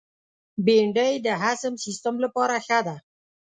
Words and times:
بېنډۍ 0.65 1.13
د 1.25 1.27
هضم 1.43 1.73
سیستم 1.85 2.15
لپاره 2.23 2.55
ښه 2.65 2.79
ده 2.87 2.95